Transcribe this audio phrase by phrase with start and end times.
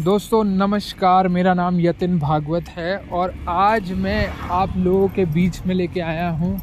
[0.00, 5.74] दोस्तों, नमस्कार। मेरा नाम यतिन भागवत है और आज मैं आप लोगों के बीच में
[5.74, 6.60] लेके आया हूँ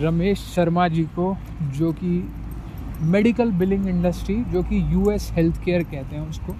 [0.00, 2.28] रमेश शर्मा जी को, जो कि
[3.00, 6.56] मेडिकल बिलिंग इंडस्ट्री, जो कि यूएस हेल्थ केयर कहते हैं उसको।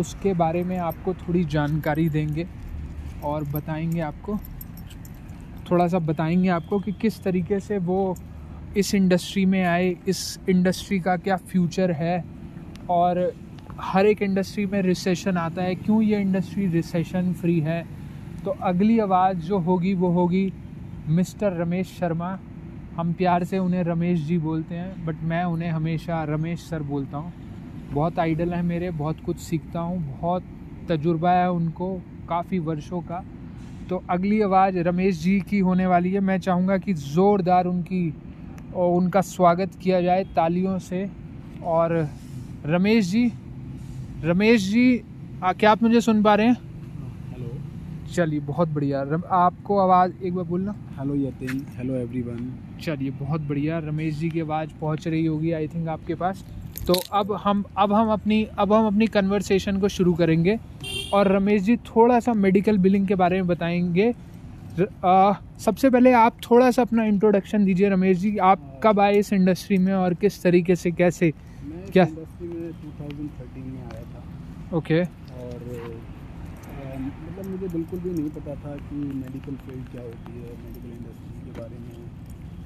[0.00, 2.48] उसके बारे में आपको थोड़ी जानकारी देंगे
[3.24, 4.38] और बताएँगे आपको
[5.70, 8.16] थोड़ा सा बताएँगे आपको कि किस तरीके से वो
[8.76, 12.24] इस इंडस्ट्री में आए, इस इंडस्ट्री का क्या फ्यूचर है
[12.90, 13.45] और
[13.80, 17.84] हर एक इंडस्ट्री में रिसेशन आता है, क्यों ये इंडस्ट्री रिसेशन फ्री है?
[18.44, 20.52] तो अगली आवाज़ जो होगी, वो होगी
[21.08, 22.38] मिस्टर रमेश शर्मा।
[22.96, 27.18] हम प्यार से उन्हें रमेश जी बोलते हैं बट मैं उन्हें हमेशा रमेश सर बोलता
[27.18, 27.32] हूँ।
[27.92, 30.44] बहुत आइडल है मेरे, बहुत कुछ सीखता हूँ, बहुत
[30.88, 31.94] तजुर्बा है उनको
[32.28, 33.24] काफ़ी वर्षों का।
[33.90, 38.08] तो अगली आवाज़ रमेश जी की होने वाली है। मैं चाहूँगा कि ज़ोरदार उनकी,
[38.74, 41.08] उनका स्वागत किया जाए तालियों से।
[41.64, 42.08] और
[42.66, 43.30] रमेश जी
[44.24, 45.02] रमेश जी
[45.44, 46.56] आ, क्या आप मुझे सुन पा रहे हैं?
[47.30, 52.52] हेलो। चलिए बहुत बढ़िया। आपको आवाज़ एक बार बोलना। Hello Yatin hello everyone.
[52.82, 56.44] चलिए बहुत बढ़िया। रमेश जी की आवाज़ पहुँच रही होगी आई थिंक आपके पास।
[56.86, 60.58] तो अब हम अब हम अपनी अब हम अपनी कन्वर्सेशन को शुरू करेंगे
[61.12, 64.14] और रमेश जी थोड़ा सा मेडिकल बिलिंग के बारे में बताएँगे।
[65.04, 69.32] आ, सबसे पहले आप थोड़ा सा अपना इंट्रोडक्शन दीजिए रमेश जी। आप कब आए इस
[69.32, 71.30] इंडस्ट्री में और किस तरीके से कैसे
[71.92, 72.04] क्या?
[72.04, 73.55] इंडस्ट्री में 2013 में आया था
[74.74, 75.60] ओके और
[77.06, 81.44] मतलब मुझे बिल्कुल भी नहीं पता था कि मेडिकल फ़ील्ड क्या होती है मेडिकल इंडस्ट्री
[81.44, 82.08] के बारे में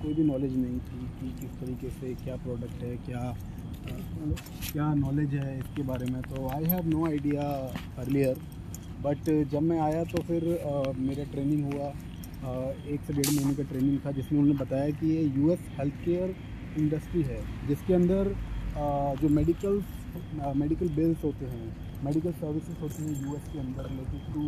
[0.02, 3.34] कोई भी नॉलेज नहीं थी कि किस तरीके से क्या प्रोडक्ट है, क्या
[4.72, 7.42] क्या नॉलेज है इसके बारे में। तो I have no idea
[7.98, 8.36] earlier
[9.04, 10.48] but जब मैं आया तो फिर
[10.98, 11.92] मेरा ट्रेनिंग हुआ।
[12.88, 16.34] एक से डेढ़ महीने का ट्रेनिंग था जिसमें उन्होंने बताया कि ये यूएस हेल्थ केयर
[16.78, 18.34] इंडस्ट्री है, जिसके अंदर
[19.22, 19.82] जो मेडिकल
[20.56, 24.42] मेडिकल बिल्स होते हैं मेडिकल सर्विसेज़ होती हैं यूएस के अंदर रिलेटेड टू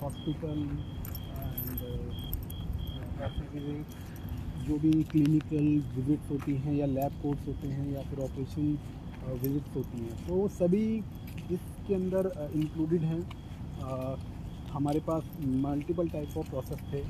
[0.00, 0.58] हॉस्पिटल
[3.22, 3.84] एंड
[4.66, 8.66] जो भी क्लिनिकल विजिट्स होती हैं या लैब कोर्स होते हैं या फिर ऑपरेशन
[9.42, 10.84] विजिट्स होती हैं। तो सभी
[11.56, 13.22] इसके अंदर इंक्लूडेड हैं।
[14.72, 15.30] हमारे पास
[15.64, 17.02] मल्टीपल टाइप ऑफ़ प्रोसेस थे।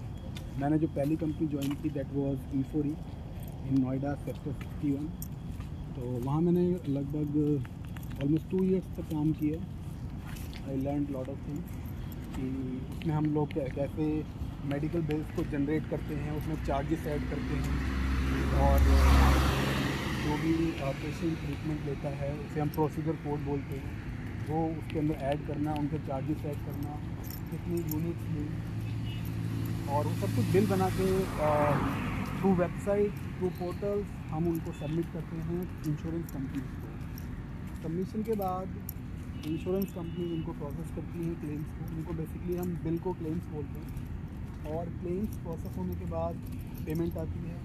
[0.60, 5.06] मैंने जो पहली कंपनी ज्वाइन की that was E four in Noida sector sixty one
[5.96, 7.28] तो वहाँ मैंने लगभग
[8.22, 9.56] ऑलमोस्ट टू ईयर्स तक काम किया
[10.68, 11.72] I learn lot of things
[12.36, 12.46] कि
[12.92, 14.06] उसमें हम लोग कैसे
[14.70, 17.74] मेडिकल बिल्स को जनरेट करते हैं, उसमें चार्जेस ऐड करते हैं
[18.60, 18.86] और
[20.22, 20.54] जो भी
[21.02, 23.92] पेशेंट ट्रीटमेंट लेता है, उसे हम प्रोसीजर कोड बोलते हैं।
[24.48, 26.96] वो उसके अंदर ऐड करना, उनके चार्जेस ऐड करना,
[27.50, 28.46] कितनी यूनिट्स ली
[29.94, 31.12] और वो सब कुछ बिल बना के
[32.40, 36.85] थ्रू वेबसाइट थ्रू पोर्टल्स हम उनको सबमिट करते हैं इंश्योरेंस कंपनी को
[37.86, 38.70] सबमिशन के बाद
[39.46, 43.80] इंश्योरेंस कंपनी उनको प्रोसेस करती हैं क्लेम्स को। उनको बेसिकली हम बिल को क्लेम्स बोलते
[43.80, 46.40] हैं। और क्लेम्स प्रोसेस होने के बाद
[46.86, 47.58] पेमेंट आती है।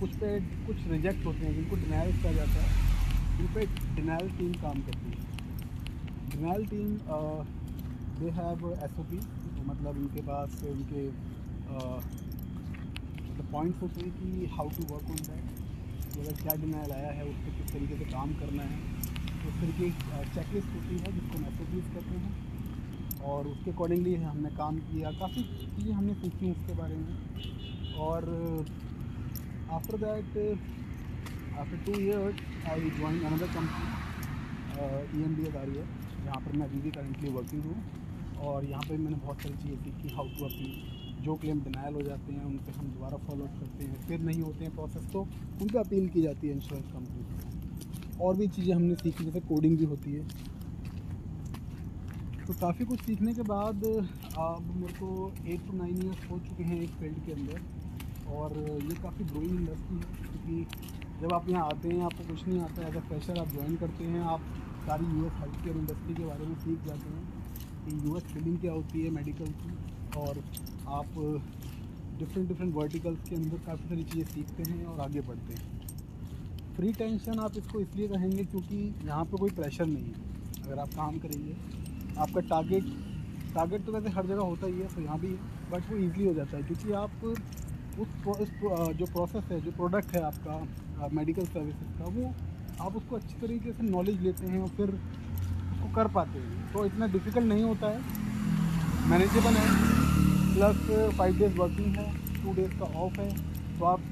[0.00, 0.30] कुछ पे
[0.66, 2.70] कुछ रिजेक्ट होते हैं, जिनको डिनाइल किया जाता है।
[3.38, 5.20] उन पर डिनाइल टीम काम करती है।
[6.32, 6.96] Denial team
[8.18, 9.20] they have S O P
[9.68, 11.04] मतलब उनके पास उनके
[13.28, 15.46] मतलब पॉइंट्स होते हैं कि how to work on that
[16.18, 18.91] अगर क्या डिनाइल आया है, उस पर किस तरीके से काम करना है।
[19.42, 22.32] उस तरीके की चेकलिस्ट होती है जिसको हम एस कहते हैं।
[23.30, 27.14] और उसके अकॉर्डिंगली हमने काम किया। काफ़ी चीज़ें हमने सीखी उसके बारे में।
[28.04, 28.20] और
[29.72, 30.38] after that
[31.58, 33.86] after two years I join another company
[35.18, 35.86] E M B आ रही है
[36.24, 37.76] जहाँ पर मैं अभी भी करेंटली वर्किंग हूँ।
[38.46, 40.72] और यहाँ पर मैंने बहुत सारी चीज़ें सीखी हाउ टू अपील
[41.24, 44.40] जो क्लेम डिनाइल हो जाते हैं, उन पर हम दोबारा फॉलोअप करते हैं। फिर नहीं
[44.42, 47.61] होते हैं प्रोसेस तो उन पर अपील की जाती है इंश्योरेंस कंपनी
[48.22, 50.24] और भी चीज़ें हमने सीखी, जैसे कोडिंग भी होती है।
[52.46, 56.64] तो काफ़ी कुछ सीखने के बाद, अब मेरे को एट टू नाइन ईयर्स हो चुके
[56.64, 57.60] हैं एक फ़ील्ड के अंदर।
[58.32, 60.56] और ये काफ़ी ग्रोइंग इंडस्ट्री है, क्योंकि
[61.22, 64.04] जब आप यहाँ आते हैं, आपको कुछ नहीं आता एज अ फ्रेशर आप ज्वाइन करते
[64.04, 64.40] हैं, आप
[64.86, 67.24] सारी U S health care industry के बारे में सीख जाते हैं
[67.84, 69.70] कि यू एस फील्डिंग क्या होती है मेडिकल की।
[70.20, 70.42] और
[70.90, 71.14] आप
[72.18, 75.81] डिफरेंट डिफरेंट वर्टिकल्स के अंदर काफ़ी सारी चीज़ें सीखते हैं और आगे बढ़ते हैं।
[76.76, 78.76] फ्री टेंशन आप इसको इसलिए कहेंगे क्योंकि
[79.06, 81.56] यहाँ पे कोई प्रेशर नहीं है। अगर आप काम करेंगे,
[82.18, 82.84] आपका टारगेट
[83.54, 85.28] टारगेट तो वैसे हर जगह होता ही है तो यहाँ भी
[85.72, 87.24] बट वो ईजिली हो जाता है क्योंकि आप
[87.98, 88.08] उस
[88.98, 92.32] जो प्रोसेस है, जो प्रोडक्ट है आपका मेडिकल सर्विसेज़ का, वो
[92.80, 96.84] आप उसको अच्छी तरीके से नॉलेज लेते हैं और फिर उसको कर पाते हैं। तो
[96.86, 98.00] इतना डिफ़िकल्ट नहीं होता है।
[99.10, 99.66] मैनेजेबल है।
[100.54, 102.06] प्लस फाइव डेज़ वर्किंग है
[102.42, 104.02] टू डेज़ का ऑफ़ है। तो आप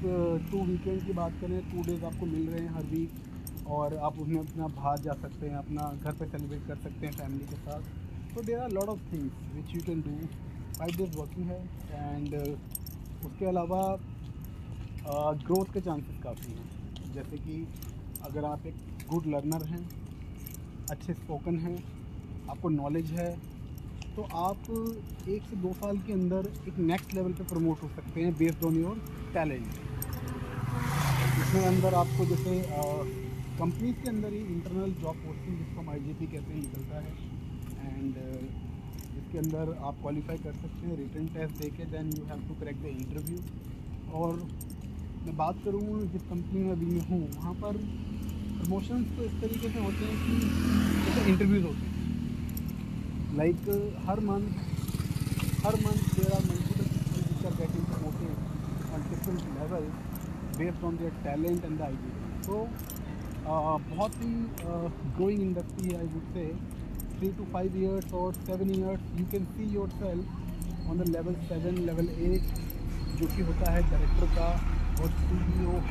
[0.51, 4.19] टू वीकेंड की बात करें टू डेज़ आपको मिल रहे हैं हर वीक और आप
[4.19, 7.55] उसमें अपना बाहर जा सकते हैं, अपना घर पे सेलिब्रेट कर सकते हैं फैमिली के
[7.57, 7.81] साथ।
[8.33, 10.15] तो there are lot of things which you can do
[10.77, 11.59] five days working है
[12.15, 12.35] एंड
[13.25, 13.81] उसके अलावा
[15.45, 17.55] ग्रोथ के चांसेस काफ़ी हैं। जैसे कि
[18.23, 18.75] अगर आप एक
[19.09, 19.87] गुड लर्नर हैं,
[20.91, 21.77] अच्छे स्पोकन हैं,
[22.49, 23.29] आपको नॉलेज है
[24.15, 24.69] तो आप
[25.29, 28.63] एक से दो साल के अंदर एक नेक्स्ट लेवल पे प्रमोट हो सकते हैं बेस्ड
[28.65, 28.97] ऑन योर
[29.33, 29.67] टैलेंट
[31.41, 32.55] इसमें अंदर आपको जैसे
[33.59, 37.11] कंपनीज़ के अंदर ही इंटरनल जॉब पोस्टिंग जिसको हम आई कहते हैं, निकलता है.
[37.93, 38.15] एंड
[39.21, 42.53] इसके अंदर आप क्वालिफाई कर सकते हैं रिटर्न टेस्ट दे के then you have to
[42.61, 43.39] correct the interview
[44.19, 44.33] और
[45.25, 47.77] मैं बात करूँ जिस कंपनी में अभी मैं हूँ, वहाँ पर
[48.57, 50.33] प्रमोशंस तो इस तरीके से होते हैं कि
[51.05, 51.90] जैसे इंटरव्यूज़ होते हैं।
[53.35, 53.67] लाइक
[54.05, 54.47] हर month
[55.65, 58.33] her month there are multiple are getting promoted
[58.95, 59.85] on different level
[60.57, 61.95] based on their talent and the I
[62.47, 62.57] तो
[63.45, 64.31] बहुत ही
[65.15, 66.45] ग्रोइंग इंडस्ट्री है I would say
[67.13, 69.69] three to five years और seven years you can see
[70.01, 72.53] yourself on the level seven level eight
[73.21, 74.49] जो कि होता है director का
[75.03, 75.39] और सी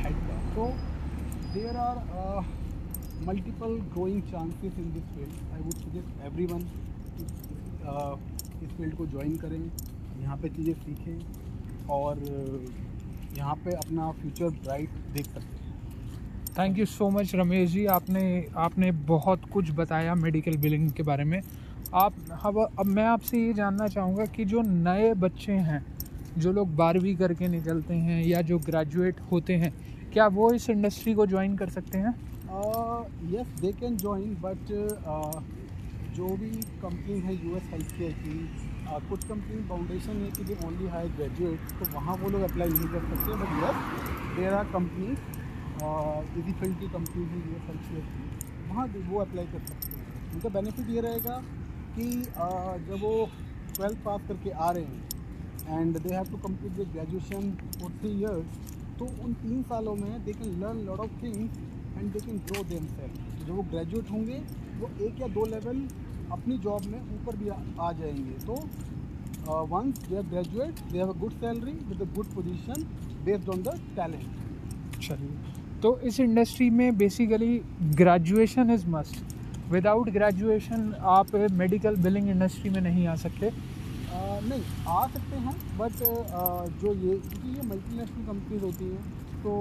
[0.03, 0.37] हेड का.
[0.55, 0.67] तो
[1.53, 1.97] there are
[3.27, 6.69] multiple growing chances in this field I would suggest everyone
[8.63, 9.59] इस फ़ील्ड को ज्वाइन करें
[10.21, 12.19] यहाँ पे चीज़ें सीखें और
[13.37, 15.59] यहाँ पे अपना फ्यूचर ब्राइट देख सकते हैं।
[16.57, 17.85] Thank you so much Ramesh ji.
[17.87, 18.23] आपने
[18.57, 21.41] आपने बहुत कुछ बताया मेडिकल बिलिंग के बारे में।
[21.95, 22.13] आप
[22.45, 25.85] अब अब मैं आपसे ये जानना चाहूँगा कि जो नए बच्चे हैं
[26.37, 29.73] जो लोग बारहवीं करके निकलते हैं या जो ग्रेजुएट होते हैं
[30.13, 32.13] क्या वो इस इंडस्ट्री को ज्वाइन कर सकते हैं?
[33.31, 34.71] Yes they can join but
[36.15, 36.49] जो भी
[36.81, 38.33] कंपनी है यूएस हेल्थ केयर की
[39.09, 42.87] कुछ कंपनी फाउंडेशन है कि दे ओनली हाई ग्रेजुएट तो वहाँ वो लोग अप्लाई नहीं
[42.95, 43.77] कर सकते but yes
[44.37, 45.07] there are company
[46.39, 48.01] easy field की कंपनी है यू एस की,
[48.69, 51.37] वहाँ वो अप्लाई कर सकते हैं। उनका बेनिफिट ये रहेगा
[51.95, 52.09] कि
[52.89, 53.13] जब वो
[53.75, 58.11] ट्वेल्थ पास करके आ रहे हैं and they have to complete the graduation for three
[58.19, 58.69] years
[58.99, 61.57] तो उन तीन सालों में they can learn lot of things
[61.97, 62.63] and they can grow
[62.95, 64.37] themselves जब वो ग्रेजुएट होंगे,
[64.79, 65.77] वो एक या दो लेवल
[66.31, 68.55] अपनी जॉब में ऊपर भी आ जाएँगे। तो
[69.67, 72.83] once they are graduate they have a good salary with a good position
[73.25, 77.57] based on the talent चलिए। तो इस इंडस्ट्री में basically
[77.97, 84.63] graduation is must without graduation आप मेडिकल बिलिंग इंडस्ट्री में नहीं आ सकते। आ, नहीं
[84.87, 86.03] आ सकते हैं बट
[86.81, 89.03] जो ये क्योंकि ये मल्टीनेशनल कंपनीज़ होती हैं
[89.43, 89.51] तो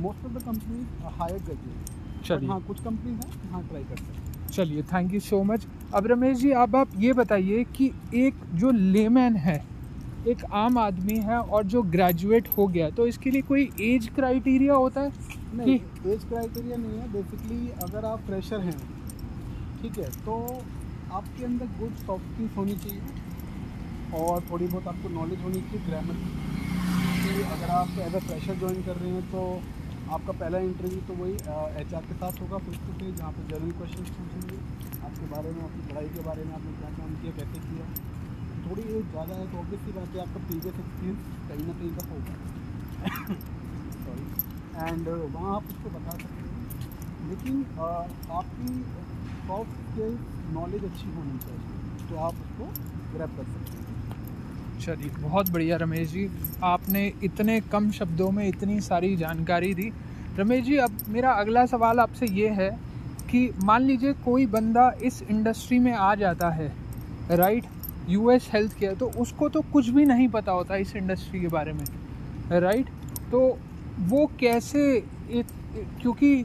[0.00, 0.86] most of the companies
[1.20, 4.19] hire graduate हाँ कुछ कंपनीज़ हैं हाँ ट्राई कर सकते
[4.50, 8.70] चलिए थैंक यू सो मच अब रमेश जी अब आप ये बताइए कि एक जो
[8.70, 9.58] लेमैन है
[10.28, 14.74] एक आम आदमी है और जो ग्रेजुएट हो गया तो इसके लिए कोई एज क्राइटेरिया
[14.74, 15.12] होता है?
[15.54, 15.78] नहीं
[16.12, 17.12] एज क्राइटेरिया नहीं है.
[17.12, 18.78] बेसिकली अगर आप फ्रेशर हैं
[19.82, 20.36] ठीक है तो
[21.12, 26.14] आपके अंदर गुड सॉफ्ट स्किल्स होनी चाहिए और थोड़ी बहुत आपको नॉलेज होनी चाहिए ग्रामर
[26.14, 29.42] की। अगर आप एज अ फ्रेशर ज्वाइन कर रहे हैं तो
[30.10, 31.34] आपका पहला इंटरव्यू तो वही
[31.80, 34.56] एचआर के साथ होगा फिर से जहाँ पर जनरल क्वेश्चन पूछेंगे।
[35.00, 37.84] आपके बारे में, आपकी पढ़ाई के बारे में आपने क्या काम किया, कैसे किया?
[38.64, 41.20] थोड़ी एज ज़्यादा है तो ऑब्वियसली बात है, आपका प्रीवियस एक्सपीरियंस
[41.50, 42.34] कहीं ना कहीं का होगा।
[44.00, 44.26] सॉरी
[44.88, 46.58] एंड वहाँ आप उसको बता सकते हैं।
[47.28, 48.70] लेकिन आपकी
[49.46, 50.22] सॉफ्ट स्किल्स
[50.54, 52.64] नॉलेज अच्छी होनी चाहिए तो आप उसको
[53.14, 53.89] ग्रैप कर सकते हैं।
[54.80, 56.28] चलिए बहुत बढ़िया रमेश जी।
[56.64, 59.90] आपने इतने कम शब्दों में इतनी सारी जानकारी दी।
[60.38, 62.70] रमेश जी, अब मेरा अगला सवाल आपसे ये है
[63.30, 66.72] कि मान लीजिए कोई बंदा इस इंडस्ट्री में आ जाता है,
[67.32, 67.64] राइट,
[68.08, 71.72] यूएस हेल्थ केयर तो उसको तो कुछ भी नहीं पता होता इस इंडस्ट्री के बारे
[71.72, 71.84] में,
[72.52, 72.86] राइट?
[73.30, 73.58] तो
[74.08, 76.44] वो कैसे क्योंकि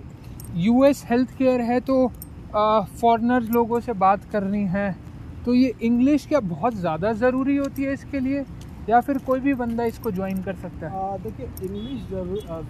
[0.57, 2.07] यूएस हेल्थ केयर है तो
[3.01, 4.95] फॉरनर लोगों से बात करनी है
[5.45, 8.43] तो ये इंग्लिश क्या बहुत ज़्यादा ज़रूरी होती है इसके लिए?
[8.89, 11.17] या फिर कोई भी बंदा इसको ज्वाइन कर सकता है?
[11.23, 12.01] देखिए इंग्लिश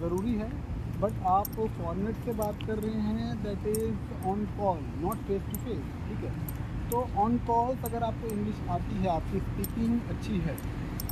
[0.00, 0.48] ज़रूरी है
[1.00, 5.58] बट आप फॉर्मेट से बात कर रहे हैं that is on call not face to
[5.64, 6.30] face ठीक है?
[6.90, 10.56] तो ऑन कॉल अगर आपको इंग्लिश आती है, आपकी स्पीकिंग अच्छी है,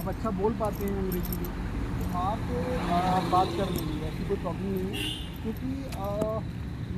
[0.00, 1.49] आप अच्छा बोल पाते हैं अंग्रेज़ी में
[1.94, 5.02] तो आप बात कर लेंगे, ऐसी कोई प्रॉब्लम नहीं है,
[5.42, 5.68] क्योंकि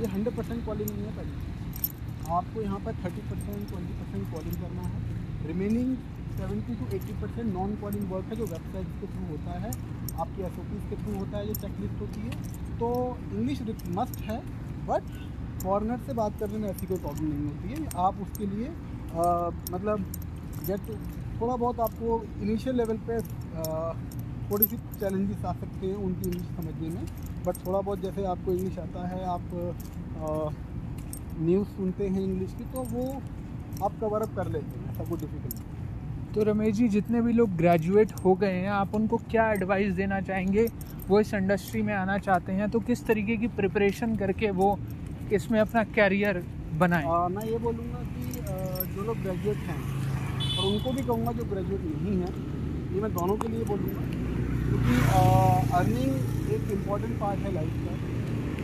[0.01, 1.56] ये हंड्रेड परसेंट कॉलिंग नहीं है पहले।
[2.31, 5.97] आपको यहाँ पर thirty percent twenty percent calling करना है। Remaining
[6.39, 9.71] seventy to eighty percent non calling work है जो वेबसाइट के थ्रू होता है।
[10.21, 10.57] आपकी एस
[10.91, 12.33] के थ्रू होता है ये चेकलिस्ट होती है।
[12.79, 12.89] तो
[13.33, 13.63] इंग्लिश
[13.99, 14.39] मस्ट है
[14.89, 15.15] बट
[15.63, 19.51] फॉरनर से बात करने में ऐसी कोई प्रॉब्लम नहीं होती है। आप उसके लिए आ,
[19.73, 20.05] मतलब
[20.67, 20.91] गेट
[21.41, 23.21] थोड़ा बहुत आपको इनिशियल लेवल पे
[24.51, 27.07] थोड़ी सी चैलेंजेस आ सकते हैं उनकी इंग्लिश समझने में।
[27.47, 29.45] बट थोड़ा बहुत जैसे आपको इंग्लिश आता है आप
[31.39, 33.05] न्यूज़ सुनते हैं इंग्लिश की तो वो
[33.85, 37.57] आप कवर अप कर लेते हैं ऐसा कोई डिफ़िकल्ट तो रमेश जी जितने भी लोग
[37.57, 40.67] ग्रेजुएट हो गए हैं आप उनको क्या एडवाइस देना चाहेंगे?
[41.09, 44.79] वो इस इंडस्ट्री में आना चाहते हैं तो किस तरीके की प्रिपरेशन करके वो
[45.33, 46.43] इसमें अपना कैरियर
[46.79, 47.07] बनाएँ?
[47.31, 48.57] मैं ये बोलूँगा कि आ,
[48.95, 49.79] जो लोग ग्रेजुएट हैं
[50.59, 54.03] और उनको भी कहूँगा जो ग्रेजुएट नहीं हैं ये मैं दोनों के लिए बोलूँगा
[54.67, 54.95] क्योंकि
[55.79, 57.95] अर्निंग एक इंपॉर्टेंट पार्ट है लाइफ का।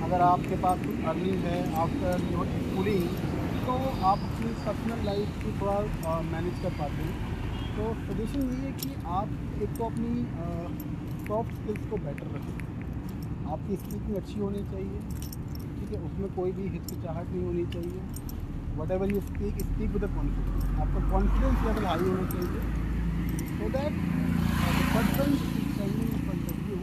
[0.04, 3.04] अगर आपके पास कुछ अर्निंग है आफ्टर योर स्कूलिंग
[3.66, 3.74] तो
[4.10, 7.16] आप अपनी पर्सनल लाइफ को थोड़ा मैनेज कर पाते हैं।
[7.76, 9.28] तो सजेशन ये है कि आप
[9.62, 10.12] एक तो अपनी
[11.28, 12.56] सॉफ्ट स्किल्स को बेटर रखें।
[13.52, 14.98] आपकी स्पीकिंग अच्छी होनी चाहिए,
[15.76, 16.00] ठीक है?
[16.08, 18.00] उसमें कोई भी हिचकिचाहट नहीं होनी चाहिए।
[18.96, 22.60] Whatever you speak speak with confidence आपका कॉन्फिडेंस लेवल हाई होना चाहिए।
[23.56, 23.92] So that
[24.94, 26.78] person standing in front of you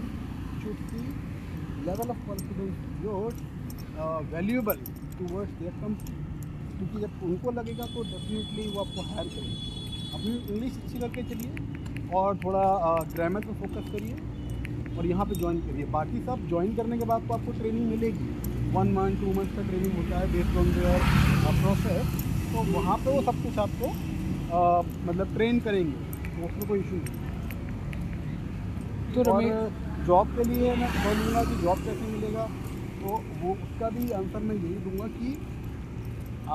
[0.62, 1.02] should see
[1.90, 3.30] of confidence your
[4.32, 4.78] valuable
[5.20, 6.14] towards their company
[6.78, 9.58] क्योंकि जब उनको लगेगा तो डेफिनेटली वो आपको हायर करेंगे।
[10.10, 11.52] अपनी इंग्लिश अच्छी करके चलिए
[12.16, 12.64] और थोड़ा
[13.16, 14.16] ग्रामर uh, पर फोकस करिए
[14.98, 18.28] और यहाँ पे ज्वाइन करिए। बाकी सब ज्वाइन करने के बाद तो आपको ट्रेनिंग मिलेगी।
[18.76, 21.00] वन मंथ टू मंथ का ट्रेनिंग होता है बेस्ड ऑन देयर
[21.62, 22.06] प्रोसेस
[22.54, 25.98] तो वहाँ पे वो सब कुछ आपको आ, मतलब ट्रेन करेंगे।
[26.30, 27.12] तो उसमें कोई इशू नहीं।
[29.16, 29.22] तो
[30.10, 32.44] जॉब के लिए मैं बोलूँगा कि जॉब कैसे मिलेगा
[33.02, 33.10] तो
[33.42, 35.34] वो उसका भी आंसर मैं यही दूँगा कि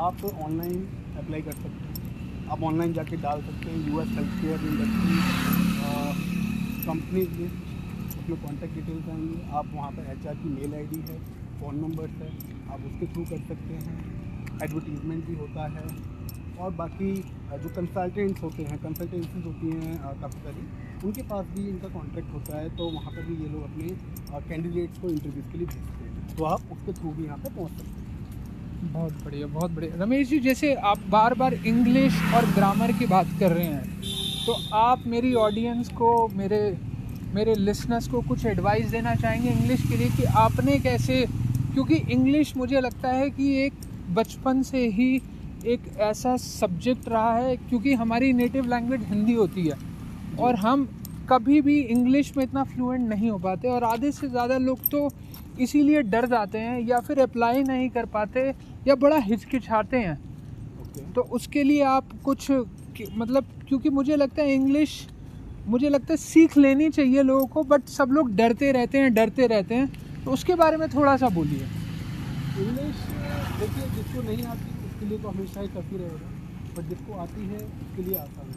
[0.00, 0.80] आप ऑनलाइन
[1.18, 5.18] अप्लाई कर सकते हैं। आप ऑनलाइन जाके डाल सकते हैं। U S health care industry
[6.86, 11.18] companies list उसमें कॉन्टैक्ट डिटेल्स आएँगे। आप वहाँ पर एच की मेल आईडी है
[11.60, 12.32] फ़ोन नंबर्स है,
[12.72, 13.96] आप उसके थ्रू कर सकते हैं।
[14.64, 15.86] एडवर्टीज़मेंट भी होता है।
[16.60, 17.14] और बाकी
[17.54, 20.66] जो कंसल्टेंट्स होते हैं कंसल्टेंसीज होती हैं काफ़ी सारी,
[21.04, 24.98] उनके पास भी इनका कॉन्ट्रैक्ट होता है तो वहाँ पर भी ये लोग अपने कैंडिडेट्स
[24.98, 27.88] को इंटरव्यूज़ के लिए भेजते हैं। तो आप उसके थ्रू भी यहाँ पर पहुँच सकते
[27.90, 33.06] हैं। बहुत बढ़िया बहुत बढ़िया। रमेश जी, जैसे आप बार बार इंग्लिश और ग्रामर की
[33.06, 34.02] बात कर रहे हैं
[34.46, 36.76] तो आप मेरी ऑडियंस को, मेरे
[37.34, 41.24] मेरे लिसनर्स को कुछ एडवाइस देना चाहेंगे इंग्लिश के लिए कि आपने कैसे,
[41.72, 43.72] क्योंकि इंग्लिश मुझे लगता है कि एक
[44.10, 45.16] बचपन से ही
[45.64, 49.78] एक ऐसा सब्जेक्ट रहा है क्योंकि हमारी नेटिव लैंग्वेज हिंदी होती है।
[50.38, 50.84] और हम
[51.28, 55.08] कभी भी इंग्लिश में इतना फ्लुएंट नहीं हो पाते और आधे से ज़्यादा लोग तो
[55.60, 58.40] इसीलिए डर जाते हैं या फिर अप्लाई नहीं कर पाते
[58.88, 65.06] या बड़ा हिचकिचाते हैं। तो उसके लिए आप कुछ मतलब क्योंकि मुझे लगता है इंग्लिश
[65.66, 69.46] मुझे लगता है सीख लेनी चाहिए लोगों को बट सब लोग डरते रहते हैं डरते
[69.46, 71.66] रहते हैं। तो उसके बारे में थोड़ा सा बोलिए।
[72.58, 72.96] इंग्लिश
[73.60, 74.73] देखिए जिसको नहीं आती
[75.04, 76.28] उसके लिए तो हमेशा ही टफ रहेगा
[76.76, 78.56] बट जिसको आती है, उसके लिए आसान है।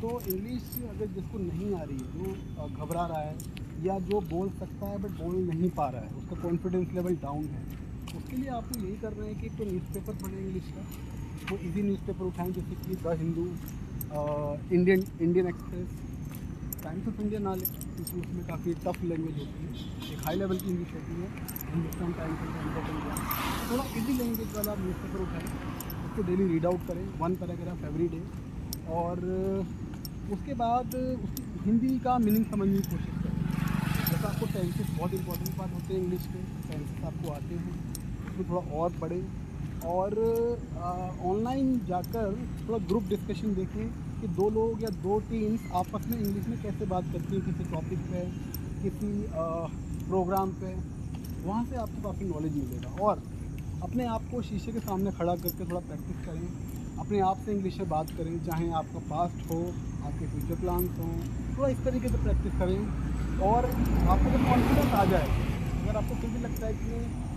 [0.00, 3.36] तो इंग्लिश अगर जिसको नहीं आ रही है जो घबरा रहा है,
[3.84, 7.44] या जो बोल सकता है बट बोल नहीं पा रहा है, उसका कॉन्फिडेंस लेवल डाउन
[7.54, 7.62] है,
[8.16, 10.84] उसके लिए आपको यही करना है कि तो न्यूज़पेपर पढ़ें इंग्लिश का
[11.48, 13.46] तो इजी न्यूज़पेपर उठाएँ, जैसे कि the Hindu
[14.76, 15.88] Indian Indian Express
[16.82, 19.70] Times of India ना लें, क्योंकि उसमें काफ़ी टफ लैंग्वेज होती है,
[20.12, 21.28] एक हाई लेवल की इंग्लिश होती है
[21.72, 22.38] हिंदुस्तान टाइम्स
[22.76, 23.16] ऑफ़ इंडिया
[23.70, 25.77] थोड़ा इजी लैंग्वेज वाला आप न्यूज़ पेपर उठाएँ।
[26.18, 28.20] उसको डेली रीड आउट करें वन पैराग्राफ एवरी डे
[28.92, 29.20] और
[30.32, 30.94] उसके बाद,
[31.24, 33.36] उसकी हिंदी का मीनिंग समझने की कोशिश करें।
[34.08, 37.76] जैसे आपको टेंसेस बहुत इंपॉर्टेंट पार्ट होते हैं इंग्लिश के टेंसेस आपको आते हैं।
[38.24, 39.24] उसमें थोड़ा और पढ़ें।
[39.88, 40.10] और
[41.24, 42.36] ऑनलाइन जाकर
[42.68, 43.88] थोड़ा ग्रुप डिस्कशन देखें
[44.20, 47.70] कि दो लोग या दो टीम्स आपस में इंग्लिश में कैसे बात करती हैं, किसी
[47.70, 48.22] टॉपिक पे,
[48.82, 49.10] किसी
[50.08, 50.76] प्रोग्राम पे।
[51.44, 53.22] वहाँ से आपको काफ़ी नॉलेज मिलेगा। और
[53.82, 56.46] अपने आप को शीशे के सामने खड़ा करके थोड़ा प्रैक्टिस करें।
[57.00, 59.58] अपने आप से इंग्लिश में बात करें, चाहे आपका पास्ट हो,
[60.06, 61.12] आपके फ्यूचर प्लान्स हों,
[61.56, 62.80] थोड़ा इस तरीके से प्रैक्टिस करें।
[63.48, 65.28] और आपको जब कॉन्फिडेंस आ जाए,
[65.82, 66.88] अगर आपको फिर भी लगता है कि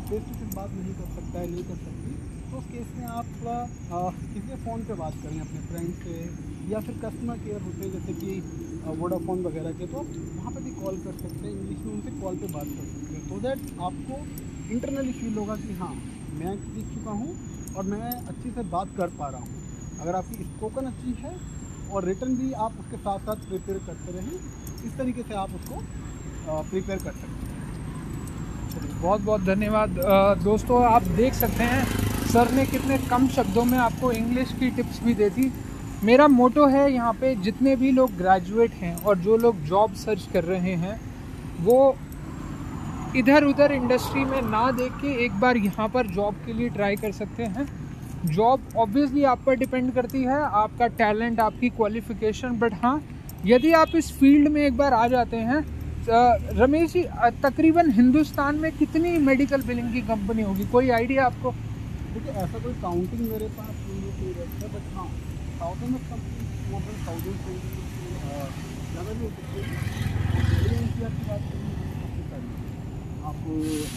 [0.09, 2.15] फेस टू फेस बात नहीं कर सकता है, नहीं कर सकती
[2.51, 6.15] तो उस केस में आप थोड़ा किसी फ़ोन पे बात करें, अपने फ्रेंड से,
[6.71, 10.71] या फिर कस्टमर केयर होते हैं, जैसे कि वोडाफोन वगैरह के तो वहाँ पे भी
[10.81, 13.79] कॉल कर सकते हैं इंग्लिश में उनसे कॉल पे बात कर सकते हैं तो दैट
[13.89, 14.17] आपको
[14.73, 15.93] इंटरनली फील होगा कि हाँ
[16.41, 17.33] मैं सीख चुका हूँ
[17.77, 21.33] और मैं अच्छे से बात कर पा रहा हूँ। अगर आपकी स्पोकन अच्छी है
[21.91, 24.31] और रिटर्न भी आप उसके साथ साथ प्रिपेयर करते रहें,
[24.85, 25.81] इस तरीके से आप उसको
[26.69, 27.59] प्रिपेयर कर सकते हैं।
[29.01, 29.89] बहुत बहुत धन्यवाद।
[30.43, 31.85] दोस्तों, आप देख सकते हैं,
[32.27, 35.51] सर ने कितने कम शब्दों में आपको इंग्लिश की टिप्स भी दे दी।
[36.03, 40.27] मेरा मोटो है यहाँ पे, जितने भी लोग ग्रेजुएट हैं और जो लोग जॉब सर्च
[40.33, 40.99] कर रहे हैं,
[41.61, 41.95] वो
[43.17, 46.95] इधर उधर इंडस्ट्री में ना देख के एक बार यहाँ पर जॉब के लिए ट्राई
[46.95, 47.65] कर सकते हैं।
[48.27, 53.01] जॉब ऑब्वियसली आप पर डिपेंड करती है, आपका टैलेंट, आपकी क्वालिफिकेशन बट हाँ
[53.45, 55.59] यदि आप इस फ़ील्ड में एक बार आ जाते हैं
[56.57, 57.03] रमेश जी
[57.43, 60.65] तकरीबन हिंदुस्तान में कितनी मेडिकल बिलिंग की कंपनी होगी?
[60.71, 61.51] कोई आइडिया आपको?
[62.13, 65.09] देखिए, ऐसा कोई काउंटिंग मेरे पास नहीं है बट हाँ
[73.31, 73.43] आप,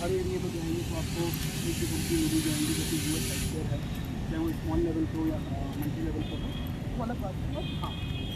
[0.00, 1.23] हर एरिया में जाएँगे तो आपको
[1.69, 3.79] एक ही कंपनी मिली जाएँगी, जैसे यू एस हेल्थ है,
[4.26, 5.38] चाहे वो स्मॉल लेवल पर या
[5.79, 6.50] मल्टी लेवल पर हो,
[6.95, 7.93] वो अलग बात है। हाँ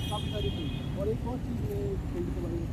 [0.09, 2.67] काफ़ी सारी चीज़ और एक और चीज़ मैं फ़ील्ड के बारे में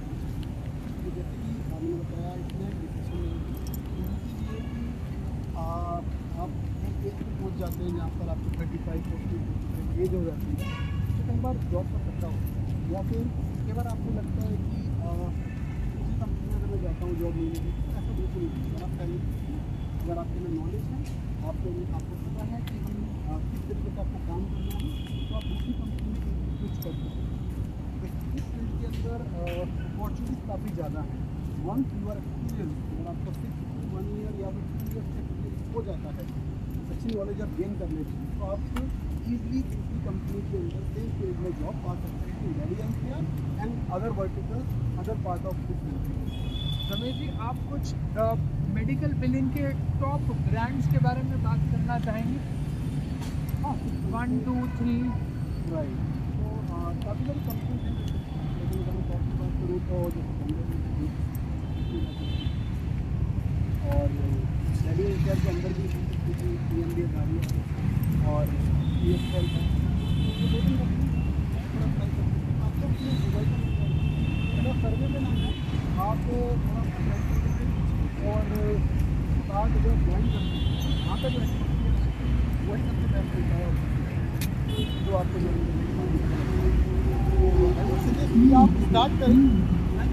[0.96, 3.28] कि जैसे कि मैंने बताया इसमें डिसीज़न
[5.66, 6.50] आप
[7.06, 9.38] एज पे पहुँच जाते हैं, जहाँ पर आपको थर्टी फाइव फोर्टी
[10.04, 10.74] एज हो जाती है।
[11.16, 12.40] तो कई बार जॉब का होता है,
[12.94, 13.22] या फिर
[13.66, 14.82] कई बार आपको लगता है कि
[15.96, 17.94] किसी कंपनी में अगर मैं जाता हूँ जॉब लेने के
[18.36, 20.98] अगर आपके में नॉलेज है,
[21.50, 24.90] आपको आपको पता है कि हम किस तरीके से आपको काम करना है
[25.28, 26.20] तो आप दूसरी कंपनी में
[26.58, 27.36] स्विच कर सकते हैं।
[28.36, 29.24] इस फ़ील्ड के अंदर
[29.86, 31.22] अपॉर्चुनिटीज़ काफ़ी ज़्यादा हैं।
[31.68, 33.58] वंस यू आर एक्सपीरियंस अगर आपको सिक्स
[33.94, 36.28] वन ईयर या फिर टू ईयर एक्सपीरियंस हो जाता है,
[36.92, 38.60] अच्छी नॉलेज आप गेन कर लेते हैं तो आप
[39.26, 42.78] ईजिली दूसरी कंपनी के अंदर सेम फ़ील्ड में जॉब पा सकते हैं daily
[43.64, 44.62] and other vertical
[45.04, 45.80] other part of this
[46.90, 47.84] Ramesh ji आप कुछ
[48.74, 49.70] मेडिकल बिलिंग के
[50.02, 52.40] टॉप ब्रांड्स के बारे में बात करना चाहेंगे?
[53.64, 53.74] हाँ
[54.16, 54.96] वन टू थ्री
[55.72, 56.04] राइट
[56.36, 56.50] तो
[57.06, 57.94] काफ़ी सारी कंपनी हैं
[63.94, 64.08] और
[64.98, 65.86] डेली के अंदर भी
[66.26, 67.52] पी एम डी आ रही है
[68.34, 69.64] और पी एस एल है।
[74.56, 75.65] थोड़ा सर्वे में नाम है।
[75.96, 76.24] आप
[78.30, 78.48] और
[79.76, 81.40] जो ज्वाइन करते हैं वहाँ जो
[82.66, 83.68] वही सबसे बेस्ट होता है
[85.06, 85.40] जो आपको
[88.36, 89.40] तो आप स्टार्ट करें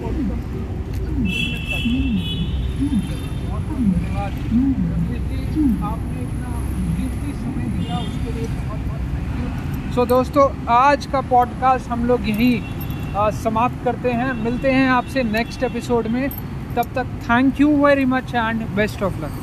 [0.00, 0.28] बहुत बहुत
[3.72, 4.32] धन्यवाद
[5.82, 6.50] आपने इतना
[7.40, 12.28] समय दिया उसके लिए बहुत बहुत थैंक यू सो दोस्तों, आज का पॉडकास्ट हम लोग
[12.28, 12.54] यहीं
[13.16, 16.28] समाप्त करते हैं। मिलते हैं आपसे नेक्स्ट एपिसोड में।
[16.76, 19.41] तब तक thank you very much and best of luck